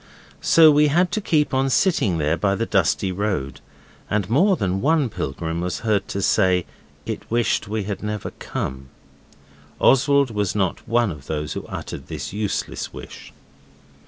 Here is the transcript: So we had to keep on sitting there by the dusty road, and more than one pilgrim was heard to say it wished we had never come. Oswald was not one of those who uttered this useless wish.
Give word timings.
So 0.41 0.71
we 0.71 0.87
had 0.87 1.11
to 1.11 1.21
keep 1.21 1.53
on 1.53 1.69
sitting 1.69 2.17
there 2.17 2.35
by 2.35 2.55
the 2.55 2.65
dusty 2.65 3.11
road, 3.11 3.61
and 4.09 4.27
more 4.31 4.55
than 4.55 4.81
one 4.81 5.09
pilgrim 5.09 5.61
was 5.61 5.81
heard 5.85 6.07
to 6.07 6.23
say 6.23 6.65
it 7.05 7.29
wished 7.29 7.67
we 7.67 7.83
had 7.83 8.01
never 8.01 8.31
come. 8.39 8.89
Oswald 9.79 10.31
was 10.31 10.55
not 10.55 10.87
one 10.89 11.11
of 11.11 11.27
those 11.27 11.53
who 11.53 11.67
uttered 11.67 12.07
this 12.07 12.33
useless 12.33 12.91
wish. 12.91 13.31